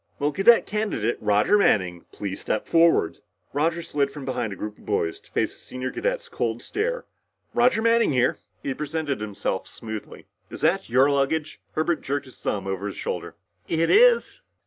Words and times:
"Will 0.17 0.31
Cadet 0.31 0.65
Candidate 0.65 1.15
Roger 1.21 1.59
Manning 1.59 2.05
please 2.11 2.39
step 2.41 2.65
forward?" 2.65 3.19
Roger 3.53 3.83
slid 3.83 4.09
from 4.09 4.25
behind 4.25 4.51
a 4.51 4.55
group 4.55 4.79
of 4.79 4.85
boys 4.87 5.19
to 5.19 5.29
face 5.31 5.53
the 5.53 5.59
senior 5.59 5.91
cadet's 5.91 6.27
cold 6.27 6.63
stare. 6.63 7.05
"Roger 7.53 7.83
Manning 7.83 8.11
here," 8.11 8.39
he 8.63 8.73
presented 8.73 9.21
himself 9.21 9.67
smoothly. 9.67 10.25
"Is 10.49 10.61
that 10.61 10.89
your 10.89 11.11
luggage?" 11.11 11.61
Herbert 11.73 12.01
jerked 12.01 12.25
his 12.25 12.39
thumb 12.41 12.65
over 12.65 12.87
his 12.87 12.97
shoulder. 12.97 13.35
"It 13.67 13.91
is." 13.91 14.41